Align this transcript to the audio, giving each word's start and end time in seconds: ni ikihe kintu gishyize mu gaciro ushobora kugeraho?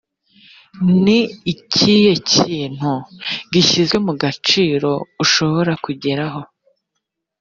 ni 1.03 1.19
ikihe 1.53 2.11
kintu 2.31 2.93
gishyize 3.53 3.95
mu 4.05 4.13
gaciro 4.21 4.91
ushobora 5.23 5.71
kugeraho? 5.83 6.41